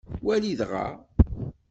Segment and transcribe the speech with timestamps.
[0.25, 0.87] Wali dɣa.